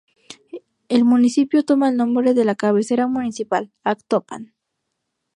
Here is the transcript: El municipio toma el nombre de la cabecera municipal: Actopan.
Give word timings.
El 0.89 1.05
municipio 1.05 1.61
toma 1.63 1.89
el 1.89 1.95
nombre 1.95 2.33
de 2.33 2.43
la 2.43 2.55
cabecera 2.55 3.05
municipal: 3.05 3.71
Actopan. 3.83 4.55